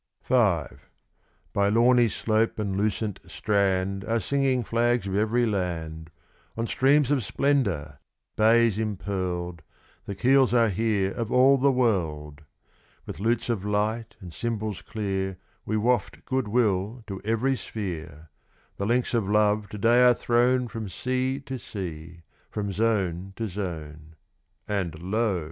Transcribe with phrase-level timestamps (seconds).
[0.23, 6.09] V By lawny slope and lucent strand Are singing flags of every land;
[6.57, 7.99] On streams of splendour
[8.35, 9.61] bays impearled
[10.05, 12.41] The keels are here of all the world.
[13.05, 15.37] With lutes of light and cymbals clear
[15.67, 18.31] We waft goodwill to every sphere.
[18.77, 23.47] The links of love to day are thrown From sea to sea from zone to
[23.47, 24.15] zone;
[24.67, 25.39] And, lo!